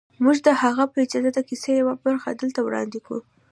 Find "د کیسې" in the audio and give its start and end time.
1.33-1.71